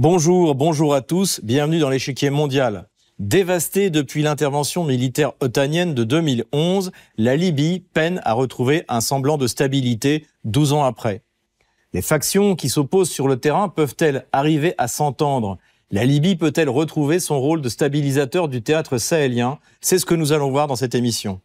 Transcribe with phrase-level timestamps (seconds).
[0.00, 2.88] Bonjour, bonjour à tous, bienvenue dans l'échiquier mondial.
[3.18, 9.48] Dévastée depuis l'intervention militaire otanienne de 2011, la Libye peine à retrouver un semblant de
[9.48, 11.22] stabilité 12 ans après.
[11.92, 15.58] Les factions qui s'opposent sur le terrain peuvent-elles arriver à s'entendre?
[15.90, 19.58] La Libye peut-elle retrouver son rôle de stabilisateur du théâtre sahélien?
[19.80, 21.40] C'est ce que nous allons voir dans cette émission.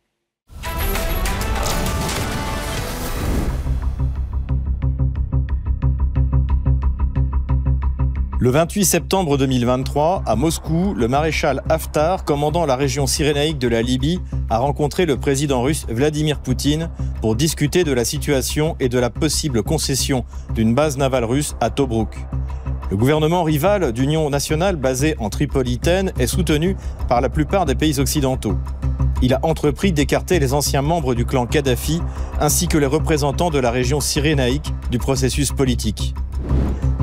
[8.44, 13.82] Le 28 septembre 2023, à Moscou, le maréchal Haftar, commandant la région cyrénaïque de la
[13.82, 14.20] Libye,
[14.50, 16.90] a rencontré le président russe Vladimir Poutine
[17.22, 21.70] pour discuter de la situation et de la possible concession d'une base navale russe à
[21.70, 22.18] Tobruk.
[22.92, 26.76] Le gouvernement rival d'Union nationale basé en Tripolitaine est soutenu
[27.08, 28.58] par la plupart des pays occidentaux.
[29.22, 32.02] Il a entrepris d'écarter les anciens membres du clan Kadhafi
[32.42, 36.14] ainsi que les représentants de la région cyrénaïque du processus politique.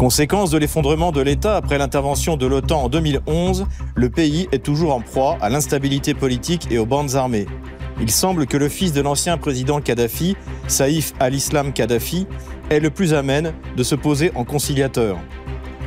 [0.00, 4.94] Conséquence de l'effondrement de l'État après l'intervention de l'OTAN en 2011, le pays est toujours
[4.94, 7.44] en proie à l'instabilité politique et aux bandes armées.
[8.00, 12.26] Il semble que le fils de l'ancien président Kadhafi, Saïf al-Islam Kadhafi,
[12.70, 15.18] est le plus amène de se poser en conciliateur.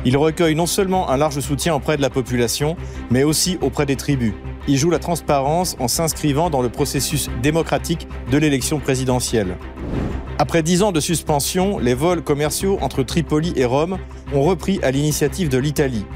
[0.04, 2.76] Il recueille non seulement un large soutien auprès de la population,
[3.10, 4.34] mais aussi auprès des tribus.
[4.66, 9.56] Il joue la transparence en s'inscrivant dans le processus démocratique de l'élection présidentielle.
[10.38, 13.98] Après dix ans de suspension, les vols commerciaux entre Tripoli et Rome
[14.32, 16.06] ont repris à l'initiative de l'Italie.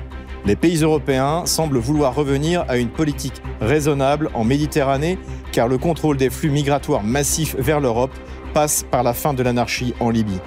[0.46, 5.18] Les pays européens semblent vouloir revenir à une politique raisonnable en Méditerranée
[5.52, 8.12] car le contrôle des flux migratoires massifs vers l'Europe
[8.54, 10.40] passe par la fin de l'anarchie en Libye.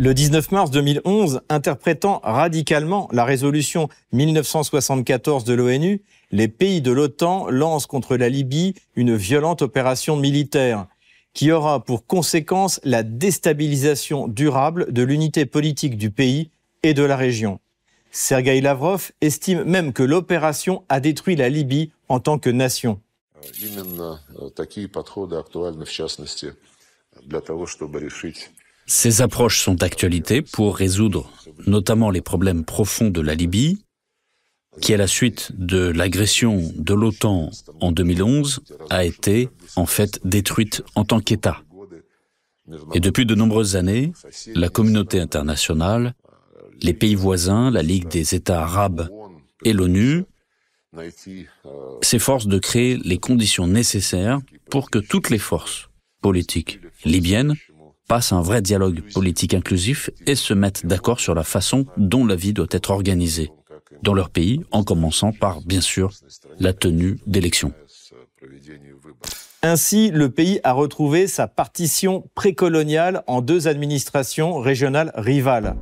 [0.00, 7.50] Le 19 mars 2011, interprétant radicalement la résolution 1974 de l'ONU, les pays de l'OTAN
[7.50, 10.86] lancent contre la Libye une violente opération militaire
[11.34, 16.50] qui aura pour conséquence la déstabilisation durable de l'unité politique du pays
[16.84, 17.58] et de la région.
[18.12, 23.00] Sergei Lavrov estime même que l'opération a détruit la Libye en tant que nation.
[28.90, 31.30] Ces approches sont d'actualité pour résoudre
[31.66, 33.84] notamment les problèmes profonds de la Libye,
[34.80, 37.50] qui à la suite de l'agression de l'OTAN
[37.80, 41.62] en 2011 a été en fait détruite en tant qu'État.
[42.94, 44.12] Et depuis de nombreuses années,
[44.54, 46.14] la communauté internationale,
[46.80, 49.10] les pays voisins, la Ligue des États arabes
[49.66, 50.24] et l'ONU
[52.00, 55.90] s'efforcent de créer les conditions nécessaires pour que toutes les forces
[56.22, 57.54] politiques libyennes
[58.08, 62.34] passent un vrai dialogue politique inclusif et se mettent d'accord sur la façon dont la
[62.34, 63.52] vie doit être organisée
[64.02, 66.12] dans leur pays, en commençant par, bien sûr,
[66.58, 67.72] la tenue d'élections.
[69.62, 75.76] Ainsi, le pays a retrouvé sa partition précoloniale en deux administrations régionales rivales.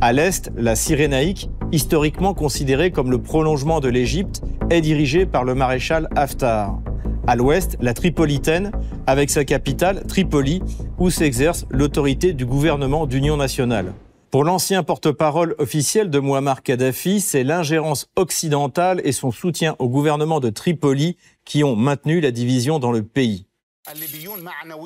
[0.00, 5.54] À l'est, la Cyrénaïque, historiquement considérée comme le prolongement de l'Égypte, est dirigée par le
[5.54, 6.80] maréchal Haftar.
[7.26, 8.72] À l'ouest, la Tripolitaine,
[9.06, 10.60] avec sa capitale, Tripoli,
[10.98, 13.94] où s'exerce l'autorité du gouvernement d'union nationale.
[14.32, 20.40] Pour l'ancien porte-parole officiel de Muammar Kadhafi, c'est l'ingérence occidentale et son soutien au gouvernement
[20.40, 23.46] de Tripoli qui ont maintenu la division dans le pays.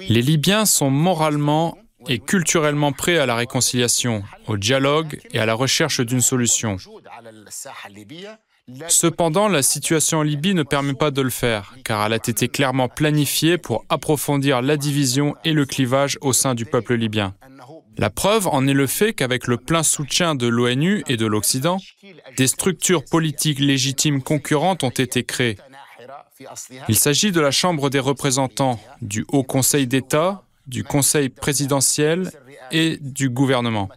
[0.09, 5.55] Les Libyens sont moralement et culturellement prêts à la réconciliation, au dialogue et à la
[5.55, 6.77] recherche d'une solution.
[8.89, 12.49] Cependant, la situation en Libye ne permet pas de le faire, car elle a été
[12.49, 17.35] clairement planifiée pour approfondir la division et le clivage au sein du peuple libyen.
[17.97, 21.79] La preuve en est le fait qu'avec le plein soutien de l'ONU et de l'Occident,
[22.37, 25.57] des structures politiques légitimes concurrentes ont été créées.
[26.89, 32.31] Il s'agit de la Chambre des représentants, du Haut Conseil d'État, du Conseil présidentiel
[32.73, 33.89] et du gouvernement.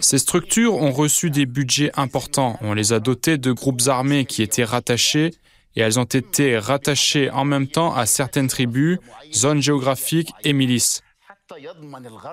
[0.00, 2.58] Ces structures ont reçu des budgets importants.
[2.62, 5.34] On les a dotées de groupes armés qui étaient rattachés
[5.76, 8.98] et elles ont été rattachées en même temps à certaines tribus,
[9.32, 11.02] zones géographiques et milices.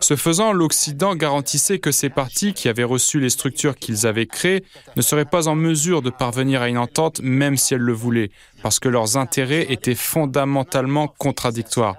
[0.02, 4.64] Ce faisant, l'Occident garantissait que ces partis qui avaient reçu les structures qu'ils avaient créées
[4.96, 8.32] ne seraient pas en mesure de parvenir à une entente même si elles le voulaient,
[8.62, 11.96] parce que leurs intérêts étaient fondamentalement contradictoires,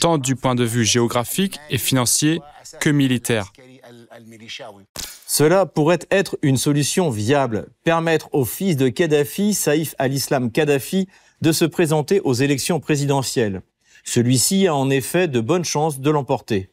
[0.00, 2.40] tant du point de vue géographique et financier
[2.78, 3.52] que militaire.
[5.26, 11.08] Cela pourrait être une solution viable, permettre au fils de Kadhafi, Saïf al-Islam Kadhafi,
[11.40, 13.62] de se présenter aux élections présidentielles.
[14.04, 16.70] Celui-ci a en effet de bonnes chances de l'emporter.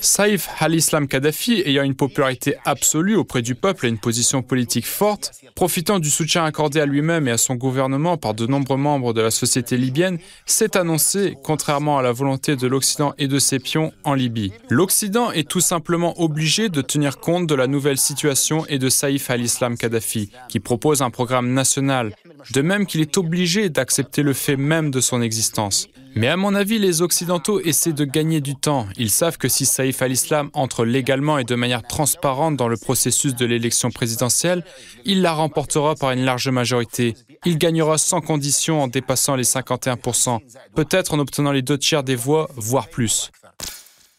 [0.00, 5.32] Saïf al-Islam Kadhafi, ayant une popularité absolue auprès du peuple et une position politique forte,
[5.56, 9.20] profitant du soutien accordé à lui-même et à son gouvernement par de nombreux membres de
[9.20, 13.92] la société libyenne, s'est annoncé, contrairement à la volonté de l'Occident et de ses pions,
[14.04, 14.52] en Libye.
[14.68, 19.30] L'Occident est tout simplement obligé de tenir compte de la nouvelle situation et de Saïf
[19.30, 22.14] al-Islam Kadhafi, qui propose un programme national,
[22.52, 25.88] de même qu'il est obligé d'accepter le fait même de son existence.
[26.14, 28.86] Mais à mon avis, les Occidentaux essaient de gagner du temps.
[28.96, 33.34] Ils savent que si Saïf al-Islam entre légalement et de manière transparente dans le processus
[33.34, 34.64] de l'élection présidentielle,
[35.04, 37.14] il la remportera par une large majorité.
[37.44, 40.40] Il gagnera sans condition en dépassant les 51%,
[40.74, 43.30] peut-être en obtenant les deux tiers des voix, voire plus.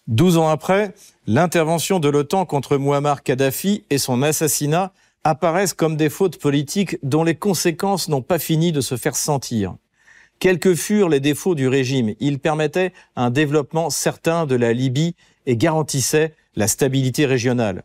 [0.08, 0.94] Douze ans après,
[1.28, 7.24] l'intervention de l'OTAN contre Muammar Kadhafi et son assassinat apparaissent comme des fautes politiques dont
[7.24, 9.76] les conséquences n'ont pas fini de se faire sentir.
[10.42, 15.16] Quels que furent les défauts du régime, il permettait un développement certain de la Libye
[15.46, 17.84] et garantissait la stabilité régionale.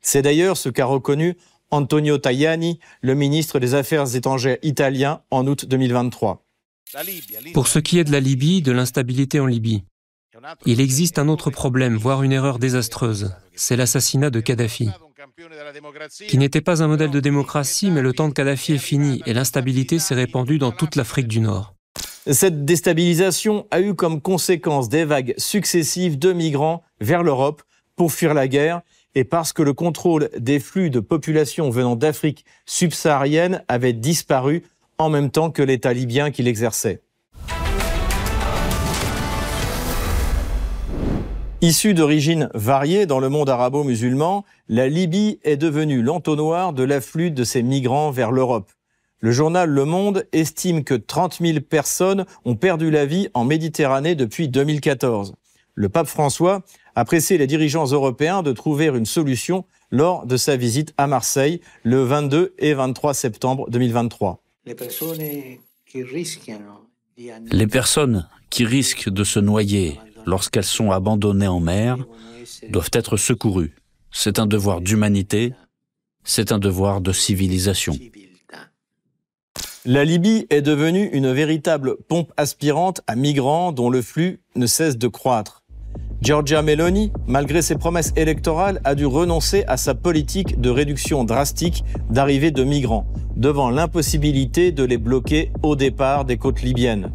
[0.00, 1.36] C'est d'ailleurs ce qu'a reconnu
[1.70, 6.42] Antonio Tajani, le ministre des Affaires étrangères italien, en août 2023.
[7.52, 9.84] Pour ce qui est de la Libye, de l'instabilité en Libye,
[10.64, 13.34] il existe un autre problème, voire une erreur désastreuse.
[13.54, 14.88] C'est l'assassinat de Kadhafi,
[16.28, 19.34] qui n'était pas un modèle de démocratie, mais le temps de Kadhafi est fini et
[19.34, 21.74] l'instabilité s'est répandue dans toute l'Afrique du Nord.
[22.32, 27.62] Cette déstabilisation a eu comme conséquence des vagues successives de migrants vers l'Europe
[27.96, 28.82] pour fuir la guerre
[29.16, 34.62] et parce que le contrôle des flux de population venant d'Afrique subsaharienne avait disparu
[34.98, 37.02] en même temps que l'État libyen qui l'exerçait.
[41.62, 47.42] Issue d'origines variées dans le monde arabo-musulman, la Libye est devenue l'entonnoir de l'afflux de
[47.42, 48.70] ces migrants vers l'Europe.
[49.22, 54.14] Le journal Le Monde estime que 30 000 personnes ont perdu la vie en Méditerranée
[54.14, 55.34] depuis 2014.
[55.74, 56.62] Le pape François
[56.94, 61.60] a pressé les dirigeants européens de trouver une solution lors de sa visite à Marseille
[61.82, 64.42] le 22 et 23 septembre 2023.
[64.64, 64.74] Les
[67.66, 71.98] personnes qui risquent de se noyer lorsqu'elles sont abandonnées en mer
[72.70, 73.74] doivent être secourues.
[74.10, 75.52] C'est un devoir d'humanité,
[76.24, 77.94] c'est un devoir de civilisation.
[79.86, 84.98] La Libye est devenue une véritable pompe aspirante à migrants dont le flux ne cesse
[84.98, 85.62] de croître.
[86.20, 91.82] Giorgia Meloni, malgré ses promesses électorales, a dû renoncer à sa politique de réduction drastique
[92.10, 93.06] d'arrivée de migrants,
[93.36, 97.10] devant l'impossibilité de les bloquer au départ des côtes libyennes.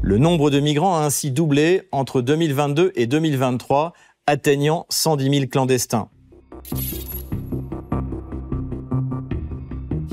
[0.00, 3.94] Le nombre de migrants a ainsi doublé entre 2022 et 2023,
[4.28, 6.08] atteignant 110 000 clandestins.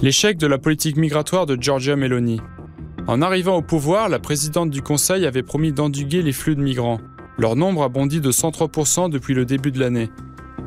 [0.04, 2.42] L'échec de la politique migratoire de Giorgia Meloni.
[3.08, 7.00] En arrivant au pouvoir, la présidente du Conseil avait promis d'endiguer les flux de migrants.
[7.38, 10.10] Leur nombre a bondi de 103% depuis le début de l'année.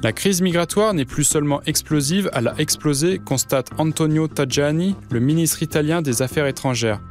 [0.03, 5.63] La crise migratoire n'est plus seulement explosive, elle a explosé, constate Antonio Tajani, le ministre
[5.63, 7.03] italien des Affaires étrangères.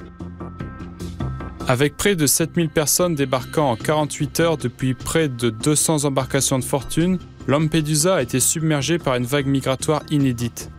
[1.67, 6.63] Avec près de 7000 personnes débarquant en 48 heures depuis près de 200 embarcations de
[6.63, 10.71] fortune, Lampedusa a été submergée par une vague migratoire inédite.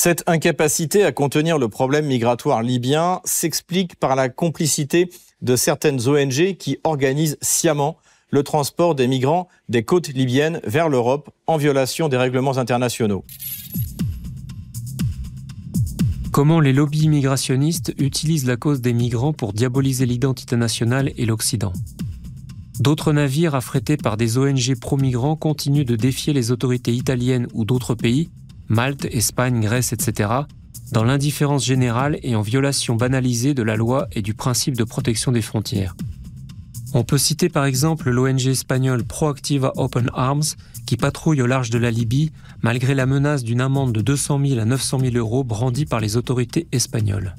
[0.00, 5.10] Cette incapacité à contenir le problème migratoire libyen s'explique par la complicité
[5.42, 7.96] de certaines ONG qui organisent sciemment
[8.30, 13.24] le transport des migrants des côtes libyennes vers l'Europe en violation des règlements internationaux.
[16.30, 21.72] Comment les lobbies immigrationnistes utilisent la cause des migrants pour diaboliser l'identité nationale et l'Occident?
[22.78, 27.96] D'autres navires affrétés par des ONG pro-migrants continuent de défier les autorités italiennes ou d'autres
[27.96, 28.30] pays
[28.68, 30.30] Malte, Espagne, Grèce, etc.,
[30.92, 35.32] dans l'indifférence générale et en violation banalisée de la loi et du principe de protection
[35.32, 35.94] des frontières.
[36.94, 40.54] On peut citer par exemple l'ONG espagnole Proactiva Open Arms
[40.86, 42.32] qui patrouille au large de la Libye
[42.62, 46.16] malgré la menace d'une amende de 200 000 à 900 000 euros brandie par les
[46.16, 47.34] autorités espagnoles.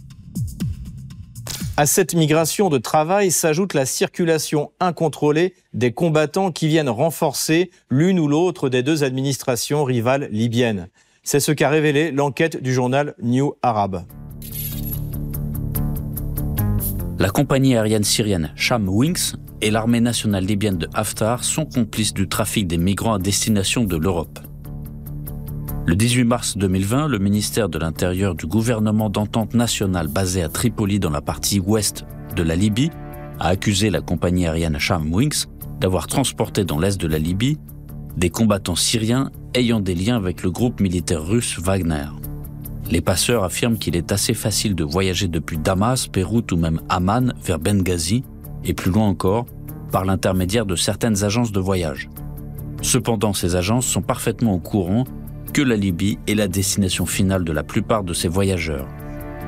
[1.77, 8.19] À cette migration de travail s'ajoute la circulation incontrôlée des combattants qui viennent renforcer l'une
[8.19, 10.89] ou l'autre des deux administrations rivales libyennes.
[11.23, 14.03] C'est ce qu'a révélé l'enquête du journal New Arab.
[17.19, 22.29] La compagnie aérienne syrienne Sham Wings et l'armée nationale libyenne de Haftar sont complices du
[22.29, 24.39] trafic des migrants à destination de l'Europe.
[25.85, 30.99] Le 18 mars 2020, le ministère de l'Intérieur du gouvernement d'entente nationale basé à Tripoli
[30.99, 32.91] dans la partie ouest de la Libye
[33.39, 35.47] a accusé la compagnie aérienne Sham Wings
[35.81, 37.57] d'avoir transporté dans l'est de la Libye
[38.19, 42.09] des combattants syriens ayant des liens avec le groupe militaire russe Wagner.
[42.91, 47.33] Les passeurs affirment qu'il est assez facile de voyager depuis Damas, Beyrouth ou même Amman
[47.41, 48.25] vers Benghazi,
[48.65, 49.45] et plus loin encore,
[49.93, 52.09] par l'intermédiaire de certaines agences de voyage.
[52.81, 55.05] Cependant, ces agences sont parfaitement au courant
[55.53, 58.87] que la Libye est la destination finale de la plupart de ces voyageurs.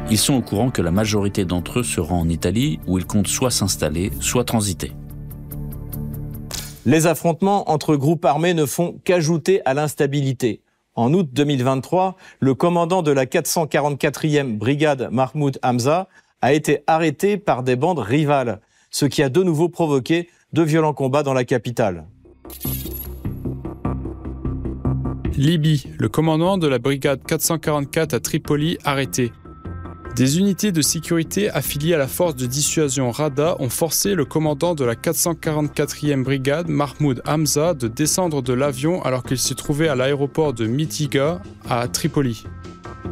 [0.10, 3.06] Ils sont au courant que la majorité d'entre eux se rend en Italie où ils
[3.06, 4.94] comptent soit s'installer, soit transiter.
[6.86, 10.62] Les affrontements entre groupes armés ne font qu'ajouter à l'instabilité.
[10.96, 16.08] En août 2023, le commandant de la 444e brigade Mahmoud Hamza
[16.42, 20.94] a été arrêté par des bandes rivales, ce qui a de nouveau provoqué de violents
[20.94, 22.08] combats dans la capitale.
[25.38, 29.32] Libye, le commandant de la brigade 444 à Tripoli arrêté.
[30.16, 34.76] Des unités de sécurité affiliées à la force de dissuasion Rada ont forcé le commandant
[34.76, 39.96] de la 444e brigade, Mahmoud Hamza, de descendre de l'avion alors qu'il se trouvait à
[39.96, 42.44] l'aéroport de Mitiga à Tripoli.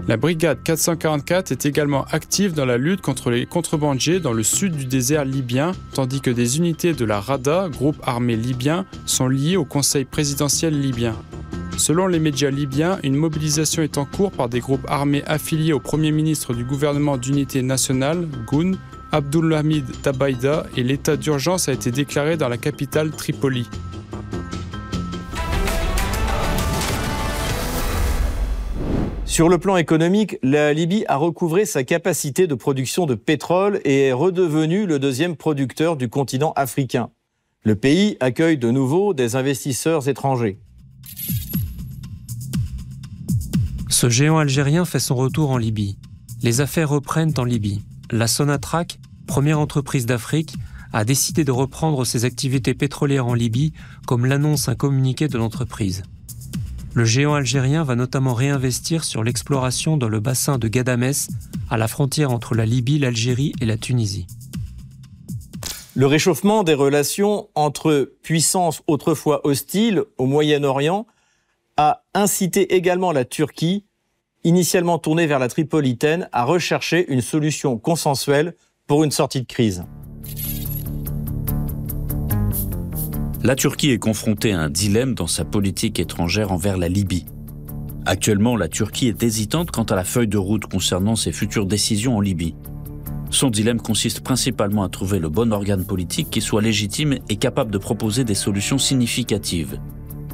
[0.07, 4.75] La brigade 444 est également active dans la lutte contre les contrebandiers dans le sud
[4.75, 9.55] du désert libyen, tandis que des unités de la Rada, groupe armé libyen, sont liées
[9.55, 11.15] au Conseil présidentiel libyen.
[11.77, 15.79] Selon les médias libyens, une mobilisation est en cours par des groupes armés affiliés au
[15.79, 18.73] Premier ministre du gouvernement d'unité nationale, GUN,
[19.11, 23.67] Abdulhamid Tabaïda, et l'état d'urgence a été déclaré dans la capitale Tripoli.
[29.25, 34.07] Sur le plan économique, la Libye a recouvré sa capacité de production de pétrole et
[34.07, 37.09] est redevenu le deuxième producteur du continent africain.
[37.63, 40.59] Le pays accueille de nouveau des investisseurs étrangers.
[43.89, 45.97] Ce géant algérien fait son retour en Libye.
[46.41, 47.81] Les affaires reprennent en Libye.
[48.11, 48.97] La Sonatrach,
[49.27, 50.55] première entreprise d'Afrique,
[50.93, 53.73] a décidé de reprendre ses activités pétrolières en Libye,
[54.07, 56.03] comme l'annonce un communiqué de l'entreprise.
[56.93, 61.29] Le géant algérien va notamment réinvestir sur l'exploration dans le bassin de Gadamès,
[61.69, 64.25] à la frontière entre la Libye, l'Algérie et la Tunisie.
[65.99, 71.05] Le réchauffement des relations entre puissances autrefois hostiles au Moyen-Orient
[71.75, 73.83] a incité également la Turquie
[74.45, 78.55] initialement tourné vers la Tripolitaine, a recherché une solution consensuelle
[78.87, 79.83] pour une sortie de crise.
[83.43, 87.25] La Turquie est confrontée à un dilemme dans sa politique étrangère envers la Libye.
[88.05, 92.15] Actuellement, la Turquie est hésitante quant à la feuille de route concernant ses futures décisions
[92.15, 92.55] en Libye.
[93.29, 97.71] Son dilemme consiste principalement à trouver le bon organe politique qui soit légitime et capable
[97.71, 99.79] de proposer des solutions significatives.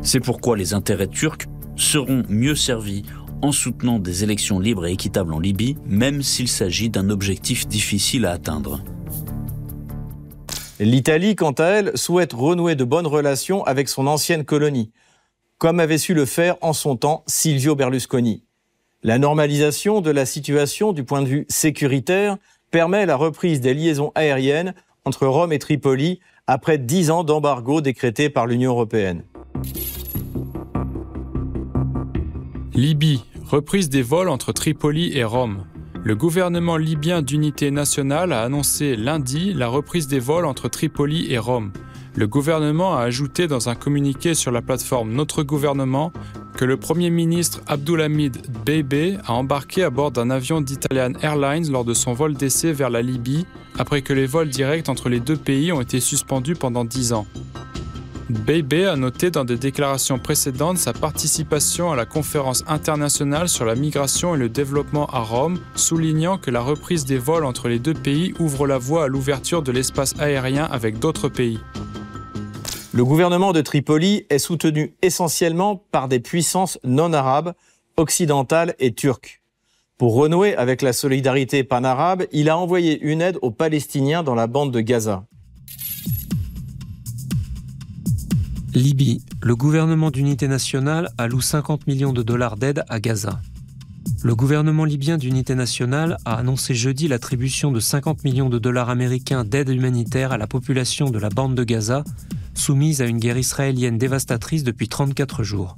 [0.01, 3.03] C'est pourquoi les intérêts turcs seront mieux servis
[3.41, 8.25] en soutenant des élections libres et équitables en Libye, même s'il s'agit d'un objectif difficile
[8.25, 8.81] à atteindre.
[10.79, 14.91] L'Italie, quant à elle, souhaite renouer de bonnes relations avec son ancienne colonie,
[15.57, 18.43] comme avait su le faire en son temps Silvio Berlusconi.
[19.03, 22.37] La normalisation de la situation du point de vue sécuritaire
[22.75, 24.73] permet la reprise des liaisons aériennes
[25.05, 29.23] entre Rome et Tripoli après dix ans d'embargo décrété par l'Union européenne.
[32.73, 35.63] Libye, reprise des vols entre Tripoli et Rome.
[36.03, 41.37] Le gouvernement libyen d'unité nationale a annoncé lundi la reprise des vols entre Tripoli et
[41.37, 41.71] Rome.
[42.17, 46.13] Le gouvernement a ajouté dans un communiqué sur la plateforme Notre gouvernement
[46.55, 51.83] que le Premier ministre Abdulhamid Bebe a embarqué à bord d'un avion d'Italian Airlines lors
[51.83, 53.45] de son vol d'essai vers la Libye,
[53.77, 57.27] après que les vols directs entre les deux pays ont été suspendus pendant dix ans.
[58.29, 63.75] Bebe a noté dans des déclarations précédentes sa participation à la conférence internationale sur la
[63.75, 67.93] migration et le développement à Rome, soulignant que la reprise des vols entre les deux
[67.93, 71.59] pays ouvre la voie à l'ouverture de l'espace aérien avec d'autres pays.
[72.95, 77.53] Le gouvernement de Tripoli est soutenu essentiellement par des puissances non arabes,
[77.97, 79.41] occidentales et turques.
[79.97, 84.47] Pour renouer avec la solidarité panarabe, il a envoyé une aide aux Palestiniens dans la
[84.47, 85.25] bande de Gaza.
[88.73, 89.21] Libye.
[89.41, 93.41] Le gouvernement d'unité nationale alloue 50 millions de dollars d'aide à Gaza.
[94.25, 99.43] Le gouvernement libyen d'unité nationale a annoncé jeudi l'attribution de 50 millions de dollars américains
[99.43, 102.03] d'aide humanitaire à la population de la bande de Gaza,
[102.55, 105.77] soumise à une guerre israélienne dévastatrice depuis 34 jours.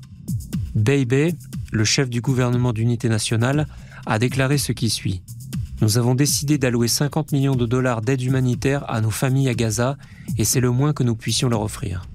[0.76, 1.34] Beibe,
[1.74, 3.68] le chef du gouvernement d'unité nationale,
[4.06, 5.22] a déclaré ce qui suit.
[5.82, 9.98] Nous avons décidé d'allouer 50 millions de dollars d'aide humanitaire à nos familles à Gaza
[10.38, 12.08] et c'est le moins que nous puissions leur offrir.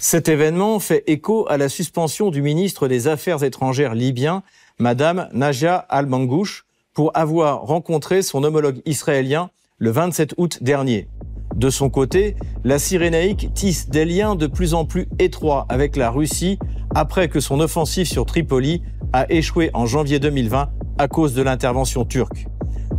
[0.00, 4.42] Cet événement fait écho à la suspension du ministre des Affaires étrangères libyen,
[4.78, 6.64] Madame Najia Al-Mangouche,
[6.94, 11.08] pour avoir rencontré son homologue israélien le 27 août dernier.
[11.56, 16.10] De son côté, la Cyrénaïque tisse des liens de plus en plus étroits avec la
[16.10, 16.58] Russie
[16.94, 22.04] après que son offensive sur Tripoli a échoué en janvier 2020 à cause de l'intervention
[22.04, 22.46] turque.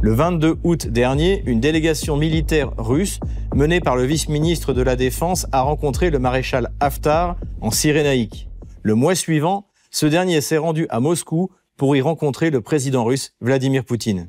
[0.02, 3.20] Le 22 août dernier, une délégation militaire russe
[3.56, 8.50] menée par le vice-ministre de la Défense, a rencontré le maréchal Haftar en Cyrénaïque.
[8.82, 13.32] Le mois suivant, ce dernier s'est rendu à Moscou pour y rencontrer le président russe
[13.42, 14.28] Vladimir Poutine.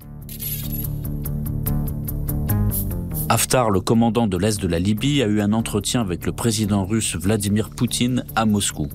[3.29, 6.85] Haftar, le commandant de l'Est de la Libye, a eu un entretien avec le président
[6.85, 8.89] russe Vladimir Poutine à Moscou.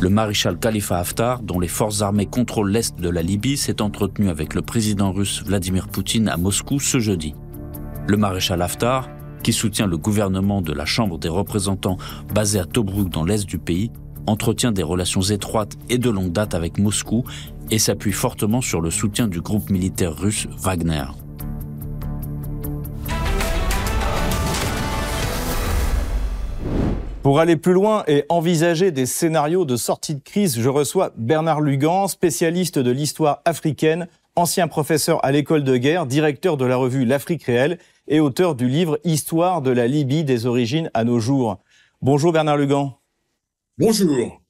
[0.00, 4.28] Le maréchal Khalifa Haftar, dont les forces armées contrôlent l'Est de la Libye, s'est entretenu
[4.28, 7.34] avec le président russe Vladimir Poutine à Moscou ce jeudi.
[8.06, 9.08] Le maréchal Haftar,
[9.42, 11.98] qui soutient le gouvernement de la Chambre des représentants
[12.34, 13.90] basé à Tobruk dans l'Est du pays,
[14.28, 17.24] entretient des relations étroites et de longue date avec Moscou
[17.70, 21.04] et s'appuie fortement sur le soutien du groupe militaire russe Wagner.
[27.22, 31.60] Pour aller plus loin et envisager des scénarios de sortie de crise, je reçois Bernard
[31.60, 37.04] Lugan, spécialiste de l'histoire africaine, ancien professeur à l'école de guerre, directeur de la revue
[37.04, 41.58] L'Afrique réelle et auteur du livre Histoire de la Libye des origines à nos jours.
[42.00, 42.97] Bonjour Bernard Lugan.
[43.78, 44.42] Bonjour.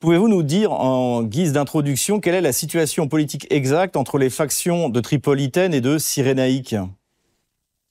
[0.00, 4.90] Pouvez-vous nous dire en guise d'introduction quelle est la situation politique exacte entre les factions
[4.90, 6.76] de Tripolitaine et de Cyrénaïque?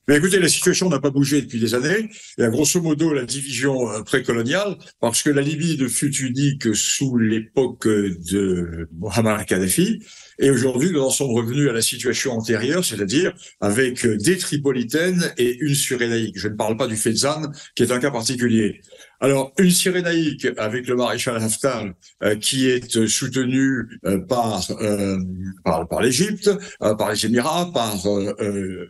[0.08, 2.10] Mais écoutez, la situation n'a pas bougé depuis des années.
[2.38, 6.15] Il y a grosso modo la division euh, précoloniale, parce que la Libye ne fut
[6.15, 10.03] unique sous l'époque de Mohamed Kadhafi.
[10.39, 15.58] Et aujourd'hui, nous en sommes revenus à la situation antérieure, c'est-à-dire avec des tripolitaines et
[15.60, 16.38] une surénaïque.
[16.38, 18.82] Je ne parle pas du Fezzan, qui est un cas particulier.
[19.20, 21.86] Alors, une Cyrénaïque avec le maréchal Haftar,
[22.24, 25.17] euh, qui est soutenu euh, par, euh,
[25.63, 27.96] par, par l'Égypte, par les Émirats, par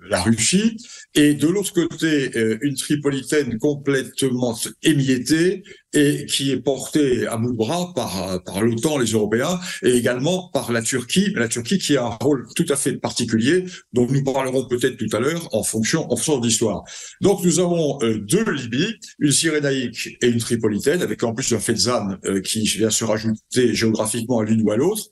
[0.09, 0.77] la Russie,
[1.15, 5.63] et de l'autre côté, une Tripolitaine complètement émiettée
[5.93, 10.71] et qui est portée à bout bras par, par l'OTAN, les Européens, et également par
[10.71, 14.67] la Turquie, la Turquie qui a un rôle tout à fait particulier, dont nous parlerons
[14.67, 16.83] peut-être tout à l'heure en fonction, en fonction de l'histoire.
[17.21, 22.17] Donc nous avons deux Libyes, une Cyrénaïque et une tripolitaine, avec en plus un Fezzan
[22.25, 25.03] euh, qui vient se rajouter géographiquement à l'une ou à l'autre.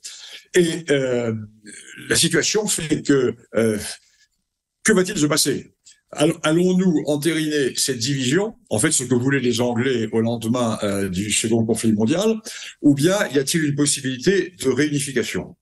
[0.54, 1.34] Et euh,
[2.08, 3.78] la situation fait que euh,
[4.84, 5.75] que va-t-il se passer?
[6.12, 11.64] Allons-nous entériner cette division, en fait ce que voulaient les Anglais au lendemain du second
[11.64, 12.36] conflit mondial,
[12.80, 15.56] ou bien y a-t-il une possibilité de réunification?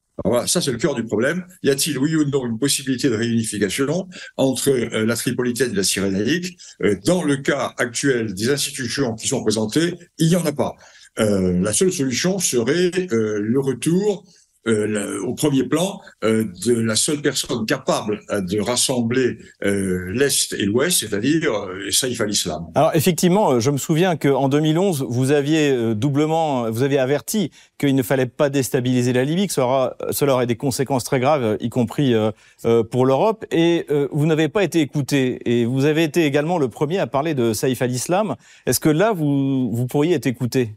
[0.46, 1.44] Ça c'est le cœur du problème.
[1.62, 5.82] Y a-t-il, oui ou non, une possibilité de réunification entre euh, la Tripolitaine et la
[5.82, 10.52] Cyrénaïque euh, Dans le cas actuel des institutions qui sont présentées, il n'y en a
[10.52, 10.74] pas.
[11.18, 14.24] Euh, la seule solution serait le retour
[14.66, 20.64] euh, au premier plan euh, de la seule personne capable euh, de rassembler l'Est et
[20.64, 21.52] l'Ouest, c'est-à-dire
[21.90, 22.66] Saïf al-Islam.
[22.74, 28.02] Alors effectivement, je me souviens qu'en 2011, vous aviez doublement, vous aviez averti qu'il ne
[28.02, 32.14] fallait pas déstabiliser la Libye, que cela, cela aurait des conséquences très graves, y compris
[32.90, 35.40] pour l'Europe, et vous n'avez pas été écouté.
[35.44, 38.36] Et vous avez été également le premier à parler de Saïf al-Islam.
[38.66, 40.74] Est-ce que là, vous, vous pourriez être écouté?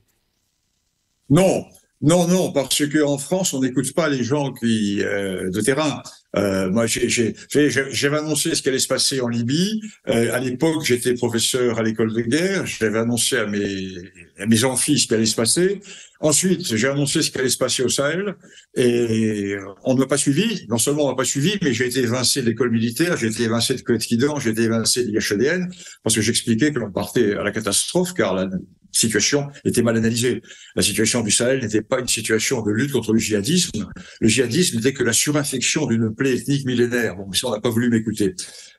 [1.30, 1.66] Non,
[2.02, 6.04] non, non, parce que en France, on n'écoute pas les gens qui euh, de terrain.
[6.36, 9.82] Euh, moi, j'avais annoncé ce qui allait se passer en Libye.
[10.08, 12.68] Euh, à l'époque, j'étais professeur à l'école de guerre.
[12.68, 13.96] J'avais annoncé à mes
[14.38, 15.80] à mes amphis ce qui allait se passer.
[16.20, 18.36] Ensuite, j'ai annoncé ce qui allait se passer au Sahel
[18.76, 20.68] et on ne m'a pas suivi.
[20.70, 23.44] Non seulement on m'a pas suivi, mais j'ai été évincé de l'école militaire, j'ai été
[23.44, 25.72] évincé de Coët-Quidan, j'ai été évincé de l'IHEDN
[26.04, 28.48] parce que j'expliquais que l'on partait à la catastrophe car la,
[28.92, 30.42] situation était mal analysée.
[30.76, 33.88] La situation du Sahel n'était pas une situation de lutte contre le djihadisme.
[34.20, 37.16] Le djihadisme n'était que la surinfection d'une plaie ethnique millénaire.
[37.16, 38.36] Bon, mais ça, on n'a pas voulu m'écouter.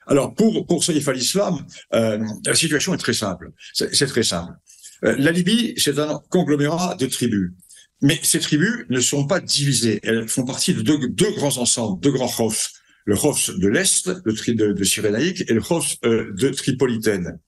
[0.06, 3.50] Alors, pour, pour Saïf al-Islam, euh, la situation est très simple.
[3.72, 4.52] C'est très simple.
[5.04, 7.52] Euh, la Libye, c'est un conglomérat de tribus.
[8.00, 10.00] Mais ces tribus ne sont pas divisées.
[10.02, 12.72] Elles font partie de deux, deux grands ensembles, deux grands khofs.
[13.04, 17.38] Le khof de l'Est, de, de, de Cyrénaïque, et le khof euh, de Tripolitaine.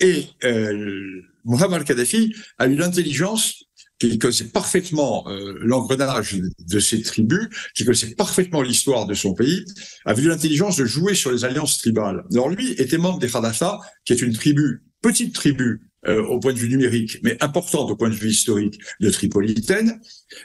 [0.00, 3.64] Et euh, Mohamed Kadhafi a eu l'intelligence
[3.98, 9.64] qui connaissait parfaitement euh, l'engrenage de ces tribus, qui connaissait parfaitement l'histoire de son pays,
[10.04, 12.24] a eu l'intelligence de jouer sur les alliances tribales.
[12.32, 16.52] Alors lui était membre des Hadafa, qui est une tribu, petite tribu euh, au point
[16.52, 20.00] de vue numérique, mais importante au point de vue historique de Tripolitaine.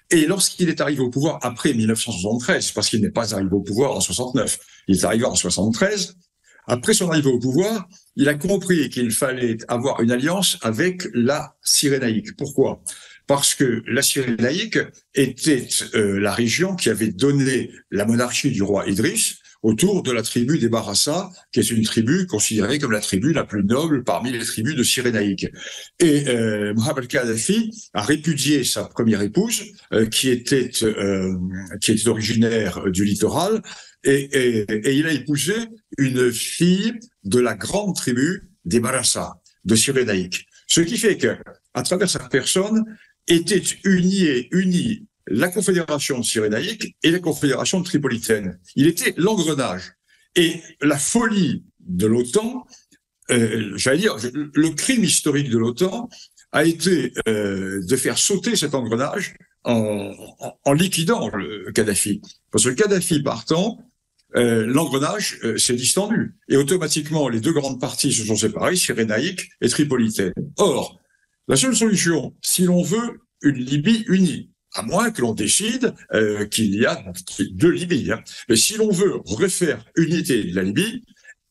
[0.10, 3.92] Et lorsqu'il est arrivé au pouvoir après 1973, parce qu'il n'est pas arrivé au pouvoir
[3.92, 6.16] en 69, il est arrivé en 73,
[6.68, 11.56] après son arrivée au pouvoir, il a compris qu'il fallait avoir une alliance avec la
[11.64, 12.36] Cyrénaïque.
[12.38, 12.84] Pourquoi?
[13.28, 14.80] Parce que la Cyrénaïque
[15.16, 20.22] était euh, la région qui avait donné la monarchie du roi Idriss autour de la
[20.22, 24.32] tribu des Barassa, qui est une tribu considérée comme la tribu la plus noble parmi
[24.32, 25.48] les tribus de Cyrénaïque.
[26.00, 31.34] Et euh, Mohamed Kadhafi a répudié sa première épouse, euh, qui était euh,
[31.82, 33.62] qui était originaire du littoral,
[34.04, 35.54] et, il a épousé
[35.98, 40.46] une fille de la grande tribu des Barassa, de Cyrénaïque.
[40.68, 41.38] Ce qui fait que,
[41.74, 42.84] à travers sa personne,
[43.30, 48.60] était unie, unie la Confédération cyrénaïque et la Confédération tripolitaine.
[48.76, 49.94] Il était l'engrenage.
[50.36, 52.66] Et la folie de l'OTAN,
[53.32, 56.10] euh, j'allais dire, le crime historique de l'OTAN
[56.52, 60.14] a été euh, de faire sauter cet engrenage en,
[60.74, 62.22] liquidant le Kadhafi.
[62.52, 63.80] Parce que Kadhafi partant,
[64.36, 66.36] euh, l'engrenage euh, s'est distendu.
[66.50, 70.34] Et automatiquement, les deux grandes parties se sont séparées, cyrénaïque et tripolitaine.
[70.58, 71.00] Or,
[71.48, 76.46] la seule solution, si l'on veut une Libye unie, à moins que l'on décide euh,
[76.46, 77.04] qu'il y a
[77.52, 78.12] deux Libyes.
[78.12, 78.24] Hein.
[78.50, 81.04] Mais si l'on veut refaire unité de la Libye,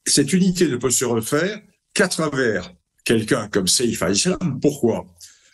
[0.06, 1.60] cette unité ne peut se refaire
[1.94, 2.72] qu'à travers
[3.04, 4.58] quelqu'un comme Saïf al-Islam.
[4.60, 5.06] Pourquoi?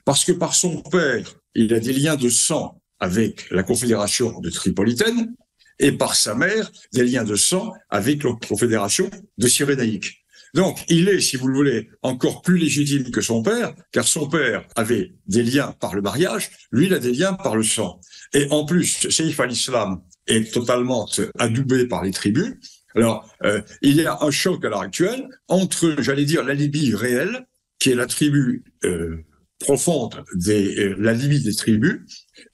[0.05, 4.51] Parce que par son père, il a des liens de sang avec la Confédération de
[4.51, 5.35] Tripolitaine,
[5.79, 10.25] et par sa mère, des liens de sang avec la Confédération de Cyrénaïque.
[10.55, 14.29] Donc, il est, si vous le voulez, encore plus légitime que son père, car son
[14.29, 18.01] père avait des liens par le mariage, lui, il a des liens par le sang.
[18.33, 21.09] Et en plus, Saïf al-Islam est totalement
[21.39, 22.55] adoubé par les tribus.
[22.95, 26.95] Alors, euh, il y a un choc à l'heure actuelle entre, j'allais dire, la Libye
[26.95, 27.47] réelle,
[27.79, 29.19] qui est la tribu euh,
[29.59, 32.01] profonde des euh, la Libye des tribus,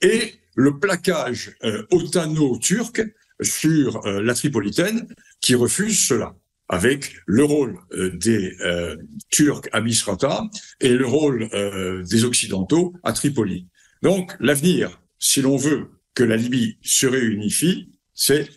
[0.01, 1.57] et le plaquage
[1.91, 3.03] otano-turc
[3.41, 5.05] sur la Tripolitaine,
[5.41, 6.33] qui refuse cela
[6.69, 8.95] avec le rôle euh, des euh,
[9.29, 10.43] Turcs à Misrata
[10.79, 13.67] et le rôle euh, des Occidentaux à Tripoli.
[14.01, 18.49] Donc l'avenir, si l'on veut que la Libye se réunifie, c'est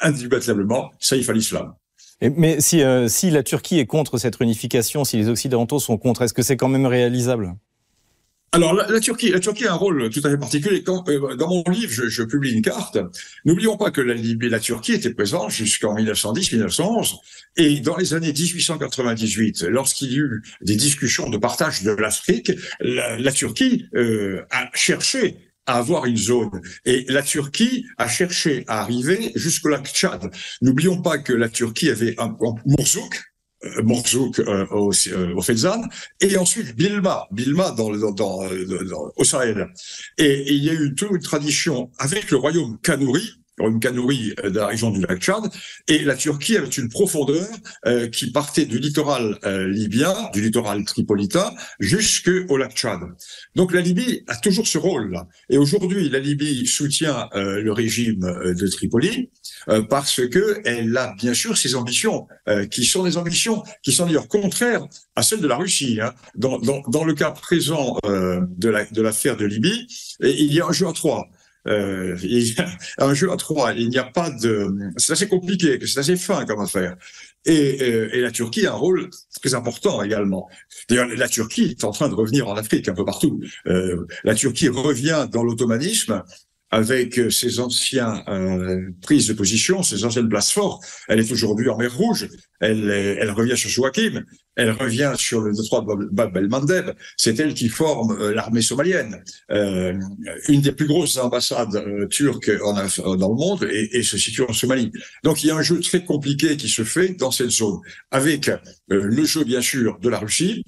[0.00, 1.74] indébattablement Saïf al-Islam.
[2.22, 6.34] Mais si, si la Turquie est contre cette réunification, si les Occidentaux sont contre, est-ce
[6.34, 7.54] que c'est quand même réalisable?
[8.52, 10.82] Alors la, Turquie, la Turquie a un rôle tout à fait particulier.
[10.82, 12.98] Quand, euh, dans mon livre, je, je publie une carte.
[13.44, 17.14] N'oublions pas que la Libye, la Turquie était présente jusqu'en 1910-1911,
[17.56, 23.18] et dans les années 1898, lorsqu'il y eut des discussions de partage de l'Afrique, la,
[23.18, 25.36] la, Turquie euh, a cherché
[25.66, 26.60] à avoir une zone.
[26.84, 30.28] Et la Turquie a cherché à arriver jusqu'au lac Tchad.
[30.60, 33.29] N'oublions pas que la Turquie avait un, un Mourzouk,
[33.82, 35.82] Morzouk euh, au, euh, au Fezzan,
[36.20, 39.68] et ensuite Bilma, Bilma dans, dans, dans, au Sahel.
[40.18, 44.58] Et, il y a eu toute une tradition avec le royaume Kanouri, une canourie de
[44.58, 45.50] la région du lac Tchad,
[45.88, 47.46] et la Turquie avait une profondeur
[47.86, 53.00] euh, qui partait du littoral euh, libyen, du littoral tripolitain, jusqu'au lac Tchad.
[53.54, 55.26] Donc la Libye a toujours ce rôle-là.
[55.48, 59.30] Et aujourd'hui, la Libye soutient euh, le régime de Tripoli
[59.88, 62.26] parce que elle a bien sûr ses ambitions,
[62.70, 65.98] qui sont des ambitions qui sont d'ailleurs contraires à celles de la Russie.
[66.00, 66.14] Hein.
[66.34, 69.86] Dans, dans, dans, le cas présent de l'affaire de, de Libye,
[70.20, 71.28] il y a un jeu à trois.
[71.66, 72.16] Euh,
[72.98, 73.72] un jeu à trois.
[73.72, 74.68] Il n'y a pas de.
[74.96, 76.96] C'est assez compliqué, c'est assez fin comme affaire.
[77.46, 79.08] Et, euh, et, la Turquie a un rôle
[79.40, 80.48] très important également.
[80.88, 83.40] D'ailleurs, la Turquie est en train de revenir en Afrique un peu partout.
[83.66, 86.22] Euh, la Turquie revient dans l'ottomanisme
[86.70, 90.84] avec euh, ses anciens euh, prises de position, ses anciennes places fortes.
[91.08, 92.28] Elle est aujourd'hui en mer Rouge.
[92.60, 94.24] Elle, elle revient sur Joachim.
[94.56, 96.90] Elle revient sur le détroit Bab el Mandeb.
[97.16, 99.98] C'est elle qui forme euh, l'armée somalienne, euh,
[100.48, 102.74] une des plus grosses ambassades euh, turques en,
[103.16, 104.92] dans le monde, et, et, se situe en Somalie.
[105.24, 107.78] Donc il y a un jeu très compliqué qui se fait dans cette zone,
[108.10, 108.50] avec
[108.88, 110.64] le jeu bien sûr de la Russie,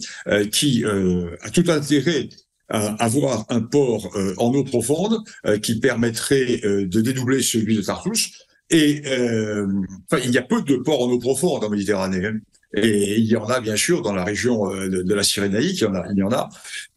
[0.53, 2.29] qui a tout intérêt
[2.73, 7.83] avoir un port euh, en eau profonde euh, qui permettrait euh, de dédoubler celui de
[7.83, 8.33] Tartous.
[8.71, 12.25] Et il y a peu de ports en eau profonde en Méditerranée.
[12.25, 12.39] Hein.
[12.75, 15.87] Et il y en a bien sûr dans la région de, la Cyrénaïque, il y
[15.87, 16.49] en a, il y en a.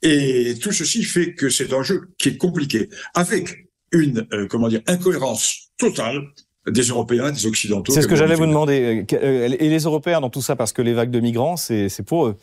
[0.01, 4.83] Et tout ceci fait que c'est un jeu qui est compliqué, avec une comment dire
[4.87, 6.21] incohérence totale
[6.65, 7.91] des Européens, des Occidentaux.
[7.91, 9.05] C'est ce que j'allais vous demander.
[9.11, 12.37] Et les Européens dans tout ça, parce que les vagues de migrants, c'est pour eux.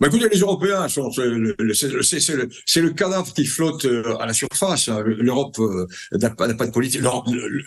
[0.00, 4.88] Bah écoutez, les Européens sont c'est le, le, cadavre qui flotte euh, à la surface.
[4.88, 7.00] L'Europe euh, n'a pas, de politique.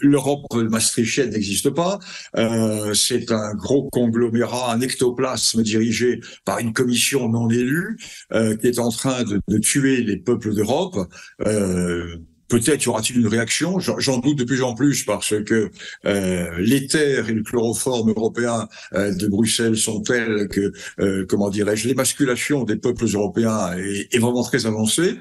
[0.02, 2.00] L'Europe maastrichtienne n'existe pas.
[2.38, 7.98] Euh, c'est un gros conglomérat, un ectoplasme dirigé par une commission non élue
[8.32, 10.98] qui est en train de, tuer les peuples d'Europe.
[12.52, 13.80] Peut-être y aura-t-il une réaction.
[13.80, 15.72] J'en doute de plus en plus parce que
[16.06, 21.88] euh, l'éther et le chloroforme européen euh, de Bruxelles sont tels que, euh, comment dirais-je,
[21.88, 25.16] l'émasculation des peuples européens est, vraiment très avancée.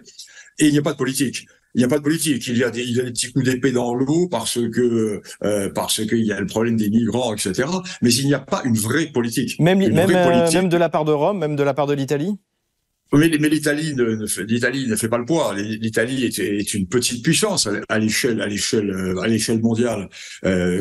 [0.58, 1.46] Et il n'y a pas de politique.
[1.76, 2.48] Il n'y a pas de politique.
[2.48, 5.22] Il y a des, il y a des petits coups d'épée dans l'eau parce que
[5.44, 7.68] euh, parce qu'il y a le problème des migrants, etc.
[8.02, 9.56] Mais il n'y a pas une vraie politique.
[9.60, 12.40] Même, même, même de la part de Rome, même de la part de l'Italie?
[13.12, 15.54] Mais, l'Italie ne, fait pas le poids.
[15.54, 20.08] L'Italie est, une petite puissance à l'échelle, à l'échelle, mondiale.
[20.44, 20.80] Euh,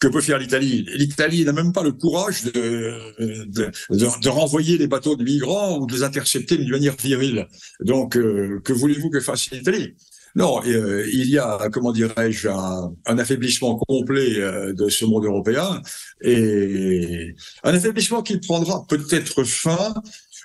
[0.00, 0.86] que peut faire l'Italie?
[0.94, 6.02] L'Italie n'a même pas le courage de, renvoyer les bateaux de migrants ou de les
[6.02, 7.46] intercepter d'une manière virile.
[7.80, 9.94] Donc, euh, que voulez-vous que fasse l'Italie?
[10.34, 15.82] Non, euh, il y a, comment dirais-je, un, affaiblissement complet euh, de ce monde européen
[16.22, 19.94] et un affaiblissement qui prendra peut-être fin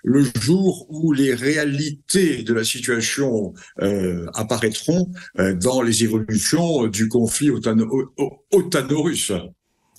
[0.08, 7.10] le jour où les réalités de la situation euh, apparaîtront euh, dans les évolutions du
[7.10, 9.34] conflit otano-russe.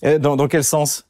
[0.02, 1.07] Dans, dans quel sens?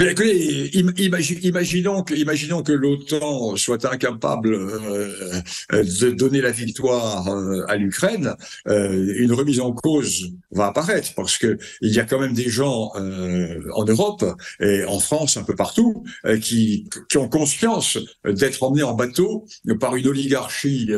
[0.00, 5.22] Eh écoutez, imaginons que, l'OTAN soit incapable euh,
[5.70, 8.34] de donner la victoire euh, à l'Ukraine.
[8.66, 12.48] Euh, une remise en cause va apparaître parce que il y a quand même des
[12.48, 14.24] gens en Europe
[14.58, 16.02] et en France, un peu partout,
[16.40, 19.44] qui, ont conscience d'être emmenés en bateau
[19.78, 20.90] par une oligarchie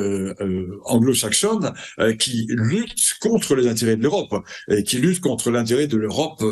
[0.84, 1.72] anglo-saxonne
[2.18, 4.34] qui lutte contre les intérêts de l'Europe
[4.70, 6.42] et qui lutte contre l'intérêt de l'Europe,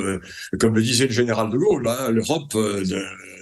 [0.58, 1.88] comme le disait le général de Gaulle.
[1.88, 2.10] Hein,
[2.54, 2.84] euh,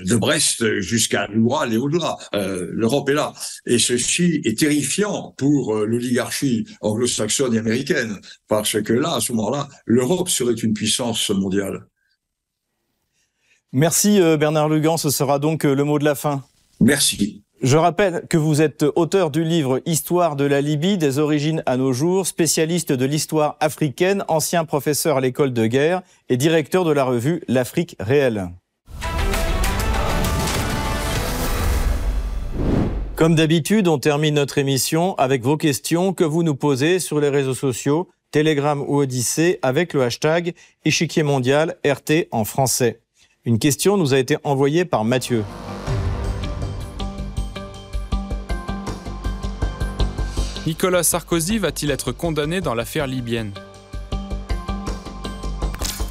[0.05, 2.17] de, Brest jusqu'à l'Oural et au-delà.
[2.35, 3.33] Euh, L'Europe est là.
[3.67, 9.33] Et ceci est terrifiant pour euh, l'oligarchie anglo-saxonne et américaine, parce que là, à ce
[9.33, 11.87] moment-là, l'Europe serait une puissance mondiale.
[13.73, 16.45] Merci Bernard Lugan, ce sera donc le mot de la fin.
[16.79, 17.43] Merci.
[17.63, 21.77] Je rappelle que vous êtes auteur du livre Histoire de la Libye, des origines à
[21.77, 26.91] nos jours, spécialiste de l'histoire africaine, ancien professeur à l'école de guerre et directeur de
[26.91, 28.51] la revue L'Afrique réelle.
[33.14, 37.29] Comme d'habitude, on termine notre émission avec vos questions que vous nous posez sur les
[37.29, 40.55] réseaux sociaux, Telegram ou Odyssée, avec le hashtag
[40.87, 43.01] échiquier mondial RT en français.
[43.44, 45.44] Une question nous a été envoyée par Mathieu.
[50.66, 53.53] Nicolas Sarkozy va-t-il être condamné dans l'affaire libyenne?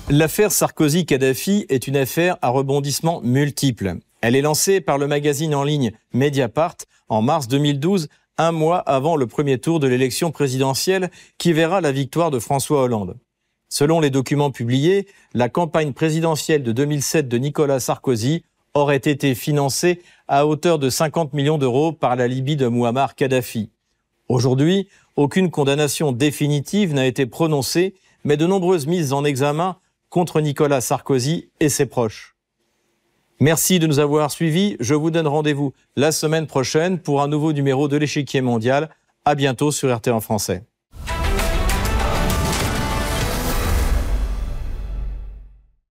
[0.10, 3.96] L'affaire Sarkozy-Kadhafi est une affaire à rebondissements multiples.
[4.20, 6.76] Elle est lancée par le magazine en ligne Mediapart
[7.12, 11.92] en mars 2012, un mois avant le premier tour de l'élection présidentielle qui verra la
[11.92, 13.18] victoire de François Hollande.
[13.68, 20.02] Selon les documents publiés, la campagne présidentielle de 2007 de Nicolas Sarkozy aurait été financée
[20.30, 23.72] à hauteur de 50 millions d'euros par la Libye de Muammar Kadhafi.
[24.30, 27.94] Aujourd'hui, aucune condamnation définitive n'a été prononcée,
[28.24, 29.76] mais de nombreuses mises en examen
[30.10, 32.31] contre Nicolas Sarkozy et ses proches.
[33.42, 34.78] Merci de nous avoir suivis.
[34.80, 38.92] Je vous donne rendez-vous la semaine prochaine pour un nouveau numéro de l'échiquier mondial.
[39.26, 40.62] À bientôt sur RT en français.